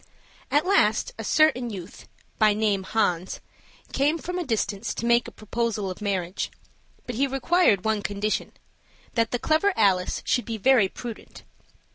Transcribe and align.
At 0.49 0.65
last 0.65 1.13
a 1.19 1.23
certain 1.23 1.69
youth, 1.69 2.07
by 2.39 2.55
name 2.55 2.81
Hans, 2.81 3.39
came 3.93 4.17
from 4.17 4.39
a 4.39 4.43
distance 4.43 4.95
to 4.95 5.05
make 5.05 5.27
a 5.27 5.31
proposal 5.31 5.91
of 5.91 6.01
marriage; 6.01 6.49
but 7.05 7.17
he 7.17 7.27
required 7.27 7.85
one 7.85 8.01
condition, 8.01 8.53
that 9.13 9.29
the 9.29 9.37
clever 9.37 9.73
Alice 9.75 10.23
should 10.25 10.45
be 10.45 10.57
very 10.57 10.89
prudent. 10.89 11.43